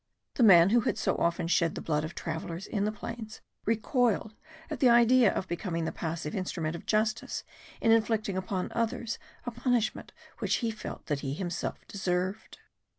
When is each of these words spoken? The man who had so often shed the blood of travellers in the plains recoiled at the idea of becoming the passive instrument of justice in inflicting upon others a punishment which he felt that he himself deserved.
The 0.33 0.41
man 0.41 0.71
who 0.71 0.79
had 0.81 0.97
so 0.97 1.15
often 1.17 1.47
shed 1.47 1.75
the 1.75 1.79
blood 1.81 2.03
of 2.03 2.15
travellers 2.15 2.65
in 2.65 2.85
the 2.85 2.91
plains 2.91 3.39
recoiled 3.67 4.33
at 4.67 4.79
the 4.79 4.89
idea 4.89 5.31
of 5.31 5.47
becoming 5.47 5.85
the 5.85 5.91
passive 5.91 6.33
instrument 6.33 6.75
of 6.75 6.87
justice 6.87 7.43
in 7.79 7.91
inflicting 7.91 8.35
upon 8.35 8.71
others 8.71 9.19
a 9.45 9.51
punishment 9.51 10.11
which 10.39 10.55
he 10.55 10.71
felt 10.71 11.05
that 11.05 11.19
he 11.19 11.35
himself 11.35 11.87
deserved. 11.87 12.57